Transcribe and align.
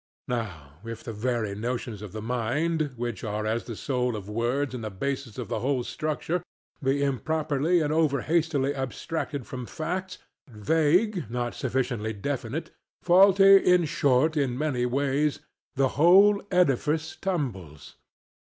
Now 0.27 0.79
if 0.83 1.03
the 1.03 1.13
very 1.13 1.53
notions 1.53 2.01
of 2.01 2.11
the 2.11 2.23
mind 2.23 2.93
(which 2.95 3.23
are 3.23 3.45
as 3.45 3.65
the 3.65 3.75
soul 3.75 4.15
of 4.15 4.27
words 4.27 4.73
and 4.73 4.83
the 4.83 4.89
basis 4.89 5.37
of 5.37 5.47
the 5.47 5.59
whole 5.59 5.83
structure) 5.83 6.41
be 6.81 7.03
improperly 7.03 7.81
and 7.81 7.93
over 7.93 8.21
hastily 8.21 8.73
abstracted 8.73 9.45
from 9.45 9.67
facts, 9.67 10.17
vague 10.49 11.29
not 11.29 11.53
sufficiently 11.53 12.13
definite, 12.13 12.71
faulty 13.03 13.57
in 13.57 13.85
short 13.85 14.35
in 14.35 14.57
many 14.57 14.87
ways, 14.87 15.41
the 15.75 15.89
whole 15.89 16.41
edifice 16.49 17.15
tumbles. 17.15 17.95